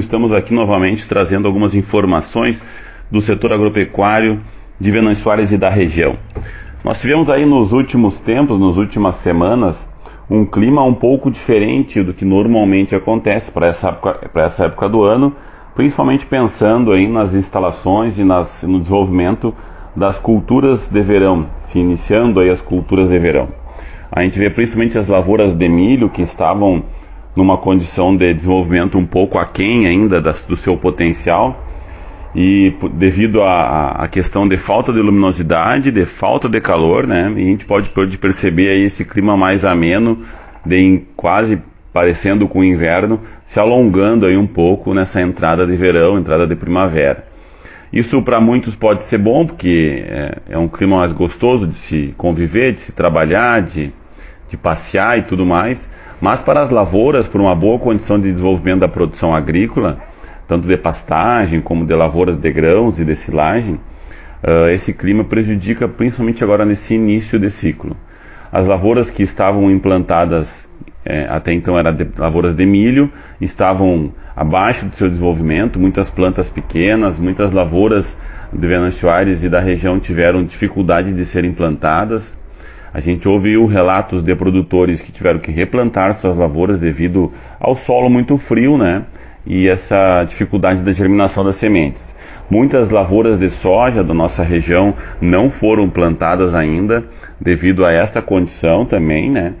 estamos 0.00 0.32
aqui 0.32 0.52
novamente 0.52 1.06
trazendo 1.06 1.46
algumas 1.46 1.74
informações 1.74 2.60
do 3.10 3.20
setor 3.20 3.52
agropecuário 3.52 4.40
de 4.80 4.90
Venâncio 4.90 5.22
Soares 5.22 5.52
e 5.52 5.58
da 5.58 5.68
região. 5.68 6.16
Nós 6.82 7.00
tivemos 7.00 7.28
aí 7.28 7.44
nos 7.44 7.72
últimos 7.72 8.18
tempos, 8.20 8.58
nas 8.58 8.76
últimas 8.76 9.16
semanas, 9.16 9.88
um 10.28 10.46
clima 10.46 10.82
um 10.82 10.94
pouco 10.94 11.30
diferente 11.30 12.02
do 12.02 12.14
que 12.14 12.24
normalmente 12.24 12.94
acontece 12.94 13.50
para 13.50 13.66
essa, 13.66 13.88
época, 13.88 14.30
essa 14.34 14.64
época 14.64 14.88
do 14.88 15.02
ano, 15.02 15.34
principalmente 15.74 16.24
pensando 16.24 16.92
aí 16.92 17.06
nas 17.06 17.34
instalações 17.34 18.18
e 18.18 18.24
nas, 18.24 18.62
no 18.62 18.78
desenvolvimento 18.78 19.54
das 19.94 20.18
culturas 20.18 20.88
de 20.88 21.02
verão, 21.02 21.46
se 21.64 21.78
iniciando 21.78 22.40
aí 22.40 22.48
as 22.48 22.60
culturas 22.60 23.08
de 23.08 23.18
verão. 23.18 23.48
A 24.10 24.22
gente 24.22 24.38
vê 24.38 24.48
principalmente 24.48 24.96
as 24.96 25.08
lavouras 25.08 25.52
de 25.52 25.68
milho 25.68 26.08
que 26.08 26.22
estavam 26.22 26.84
numa 27.36 27.56
condição 27.56 28.16
de 28.16 28.34
desenvolvimento 28.34 28.98
um 28.98 29.06
pouco 29.06 29.38
aquém 29.38 29.86
ainda 29.86 30.20
do 30.20 30.56
seu 30.56 30.76
potencial 30.76 31.66
e 32.34 32.72
devido 32.92 33.42
à 33.42 34.06
questão 34.10 34.46
de 34.46 34.56
falta 34.56 34.92
de 34.92 35.00
luminosidade, 35.00 35.90
de 35.90 36.06
falta 36.06 36.48
de 36.48 36.60
calor, 36.60 37.06
né, 37.06 37.26
a 37.26 37.38
gente 37.38 37.64
pode, 37.64 37.88
pode 37.88 38.16
perceber 38.18 38.68
aí 38.68 38.84
esse 38.84 39.04
clima 39.04 39.36
mais 39.36 39.64
ameno, 39.64 40.22
de 40.64 41.02
quase 41.16 41.60
parecendo 41.92 42.46
com 42.46 42.60
o 42.60 42.64
inverno, 42.64 43.20
se 43.46 43.58
alongando 43.58 44.26
aí 44.26 44.36
um 44.36 44.46
pouco 44.46 44.94
nessa 44.94 45.20
entrada 45.20 45.66
de 45.66 45.74
verão, 45.74 46.18
entrada 46.18 46.46
de 46.46 46.54
primavera. 46.54 47.24
Isso 47.92 48.22
para 48.22 48.40
muitos 48.40 48.76
pode 48.76 49.06
ser 49.06 49.18
bom, 49.18 49.44
porque 49.44 50.04
é, 50.06 50.38
é, 50.50 50.58
um 50.58 50.68
clima 50.68 50.98
mais 50.98 51.12
gostoso 51.12 51.66
de 51.66 51.78
se 51.78 52.14
conviver, 52.16 52.74
de 52.74 52.80
se 52.80 52.92
trabalhar, 52.92 53.62
de, 53.62 53.92
de 54.48 54.56
passear 54.56 55.18
e 55.18 55.22
tudo 55.22 55.44
mais, 55.44 55.90
mas 56.20 56.42
para 56.42 56.60
as 56.62 56.70
lavouras, 56.70 57.26
por 57.26 57.40
uma 57.40 57.54
boa 57.54 57.78
condição 57.78 58.20
de 58.20 58.30
desenvolvimento 58.30 58.80
da 58.80 58.88
produção 58.88 59.34
agrícola, 59.34 59.98
tanto 60.46 60.66
de 60.66 60.76
pastagem 60.76 61.60
como 61.60 61.86
de 61.86 61.94
lavouras 61.94 62.36
de 62.36 62.52
grãos 62.52 62.98
e 62.98 63.04
de 63.04 63.16
silagem, 63.16 63.74
uh, 63.74 64.68
esse 64.70 64.92
clima 64.92 65.24
prejudica 65.24 65.88
principalmente 65.88 66.42
agora 66.44 66.64
nesse 66.64 66.94
início 66.94 67.38
de 67.38 67.50
ciclo. 67.50 67.96
As 68.52 68.66
lavouras 68.66 69.10
que 69.10 69.22
estavam 69.22 69.70
implantadas 69.70 70.68
é, 71.04 71.26
até 71.28 71.52
então 71.52 71.78
eram 71.78 71.96
lavouras 72.18 72.54
de 72.54 72.66
milho, 72.66 73.10
estavam 73.40 74.12
abaixo 74.36 74.86
do 74.86 74.96
seu 74.96 75.08
desenvolvimento, 75.08 75.78
muitas 75.78 76.10
plantas 76.10 76.50
pequenas, 76.50 77.18
muitas 77.18 77.52
lavouras 77.52 78.06
de 78.52 78.66
Venâncio 78.66 79.08
Aires 79.08 79.42
e 79.42 79.48
da 79.48 79.60
região 79.60 79.98
tiveram 79.98 80.44
dificuldade 80.44 81.12
de 81.12 81.24
serem 81.24 81.52
plantadas. 81.52 82.36
A 82.92 83.00
gente 83.00 83.28
ouviu 83.28 83.66
relatos 83.66 84.22
de 84.22 84.34
produtores 84.34 85.00
que 85.00 85.12
tiveram 85.12 85.38
que 85.38 85.50
replantar 85.50 86.14
suas 86.14 86.36
lavouras 86.36 86.78
devido 86.78 87.32
ao 87.58 87.76
solo 87.76 88.10
muito 88.10 88.36
frio, 88.36 88.76
né? 88.76 89.04
e 89.46 89.68
essa 89.68 90.24
dificuldade 90.24 90.82
da 90.82 90.92
germinação 90.92 91.44
das 91.44 91.56
sementes. 91.56 92.02
Muitas 92.50 92.90
lavouras 92.90 93.38
de 93.38 93.48
soja 93.48 94.02
da 94.02 94.12
nossa 94.12 94.42
região 94.42 94.94
não 95.20 95.50
foram 95.50 95.88
plantadas 95.88 96.54
ainda 96.54 97.04
devido 97.40 97.84
a 97.84 97.92
esta 97.92 98.20
condição 98.20 98.84
também, 98.84 99.30
né? 99.30 99.54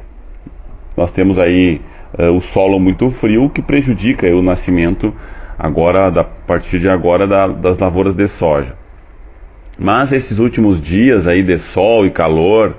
Nós 0.96 1.12
temos 1.12 1.38
aí 1.38 1.80
uh, 2.18 2.32
o 2.32 2.40
solo 2.40 2.80
muito 2.80 3.10
frio 3.10 3.48
que 3.48 3.62
prejudica 3.62 4.26
o 4.34 4.42
nascimento 4.42 5.14
agora, 5.56 6.10
da, 6.10 6.22
a 6.22 6.24
partir 6.24 6.80
de 6.80 6.88
agora, 6.88 7.26
da, 7.26 7.46
das 7.46 7.78
lavouras 7.78 8.14
de 8.14 8.26
soja. 8.26 8.74
Mas 9.78 10.12
esses 10.12 10.38
últimos 10.38 10.80
dias 10.80 11.26
aí 11.26 11.42
de 11.42 11.58
sol 11.58 12.04
e 12.04 12.10
calor 12.10 12.76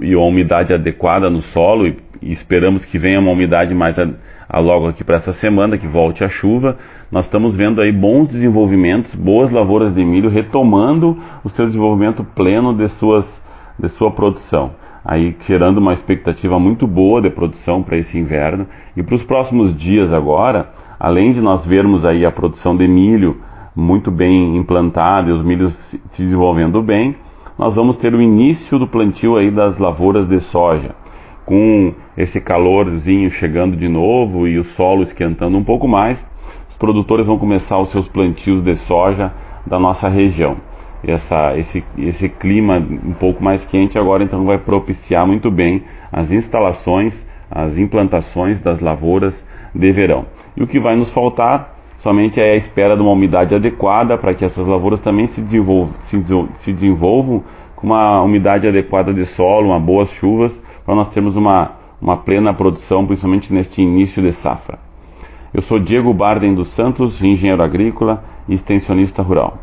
e 0.00 0.14
uma 0.14 0.26
umidade 0.26 0.72
adequada 0.72 1.28
no 1.28 1.42
solo 1.42 1.86
e, 1.86 1.96
e 2.22 2.32
esperamos 2.32 2.84
que 2.84 2.98
venha 2.98 3.20
uma 3.20 3.32
umidade 3.32 3.74
mais 3.74 3.98
adequada 3.98 4.32
a 4.52 4.58
logo 4.58 4.86
aqui 4.86 5.02
para 5.02 5.16
essa 5.16 5.32
semana, 5.32 5.78
que 5.78 5.86
volte 5.86 6.22
a 6.22 6.28
chuva, 6.28 6.76
nós 7.10 7.24
estamos 7.24 7.56
vendo 7.56 7.80
aí 7.80 7.90
bons 7.90 8.28
desenvolvimentos, 8.28 9.14
boas 9.14 9.50
lavouras 9.50 9.94
de 9.94 10.04
milho 10.04 10.28
retomando 10.28 11.18
o 11.42 11.48
seu 11.48 11.66
desenvolvimento 11.66 12.22
pleno 12.22 12.74
de, 12.74 12.86
suas, 12.90 13.26
de 13.78 13.88
sua 13.88 14.10
produção. 14.10 14.72
Aí 15.02 15.34
gerando 15.46 15.78
uma 15.78 15.94
expectativa 15.94 16.60
muito 16.60 16.86
boa 16.86 17.22
de 17.22 17.30
produção 17.30 17.82
para 17.82 17.96
esse 17.96 18.18
inverno. 18.18 18.66
E 18.94 19.02
para 19.02 19.14
os 19.14 19.24
próximos 19.24 19.74
dias 19.74 20.12
agora, 20.12 20.70
além 21.00 21.32
de 21.32 21.40
nós 21.40 21.64
vermos 21.64 22.04
aí 22.04 22.24
a 22.26 22.30
produção 22.30 22.76
de 22.76 22.86
milho 22.86 23.40
muito 23.74 24.10
bem 24.10 24.58
implantada 24.58 25.30
e 25.30 25.32
os 25.32 25.42
milhos 25.42 25.72
se 26.10 26.22
desenvolvendo 26.22 26.82
bem, 26.82 27.16
nós 27.58 27.74
vamos 27.74 27.96
ter 27.96 28.14
o 28.14 28.22
início 28.22 28.78
do 28.78 28.86
plantio 28.86 29.36
aí 29.36 29.50
das 29.50 29.78
lavouras 29.78 30.26
de 30.26 30.40
soja 30.40 30.94
com 31.44 31.92
esse 32.16 32.40
calorzinho 32.40 33.30
chegando 33.30 33.76
de 33.76 33.88
novo 33.88 34.46
e 34.46 34.58
o 34.58 34.64
solo 34.64 35.02
esquentando 35.02 35.56
um 35.56 35.64
pouco 35.64 35.88
mais, 35.88 36.24
os 36.70 36.76
produtores 36.76 37.26
vão 37.26 37.38
começar 37.38 37.78
os 37.78 37.90
seus 37.90 38.08
plantios 38.08 38.62
de 38.62 38.76
soja 38.76 39.32
da 39.66 39.78
nossa 39.78 40.08
região. 40.08 40.56
Essa, 41.04 41.56
esse, 41.58 41.82
esse 41.98 42.28
clima 42.28 42.76
um 42.78 43.12
pouco 43.12 43.42
mais 43.42 43.66
quente 43.66 43.98
agora 43.98 44.22
então 44.22 44.44
vai 44.44 44.56
propiciar 44.58 45.26
muito 45.26 45.50
bem 45.50 45.82
as 46.12 46.30
instalações, 46.30 47.26
as 47.50 47.76
implantações 47.76 48.60
das 48.60 48.80
lavouras 48.80 49.34
de 49.74 49.90
verão. 49.90 50.26
E 50.56 50.62
o 50.62 50.66
que 50.66 50.78
vai 50.78 50.94
nos 50.94 51.10
faltar 51.10 51.76
somente 52.02 52.40
é 52.40 52.52
a 52.52 52.56
espera 52.56 52.96
de 52.96 53.02
uma 53.02 53.12
umidade 53.12 53.54
adequada 53.54 54.18
para 54.18 54.34
que 54.34 54.44
essas 54.44 54.66
lavouras 54.66 55.00
também 55.00 55.28
se 55.28 55.40
desenvolvam, 55.40 55.94
se, 56.04 56.20
se 56.58 56.72
desenvolvam 56.72 57.44
com 57.76 57.86
uma 57.86 58.20
umidade 58.22 58.66
adequada 58.66 59.14
de 59.14 59.24
solo, 59.24 59.68
uma 59.68 59.78
boas 59.78 60.10
chuvas 60.10 60.60
para 60.84 60.96
nós 60.96 61.08
termos 61.08 61.36
uma, 61.36 61.72
uma 62.00 62.16
plena 62.16 62.52
produção, 62.52 63.06
principalmente 63.06 63.52
neste 63.52 63.80
início 63.80 64.20
de 64.20 64.32
safra. 64.32 64.78
Eu 65.54 65.62
sou 65.62 65.78
Diego 65.78 66.12
Barden 66.12 66.54
dos 66.54 66.68
Santos, 66.68 67.22
engenheiro 67.22 67.62
agrícola 67.62 68.24
e 68.48 68.54
extensionista 68.54 69.22
rural. 69.22 69.62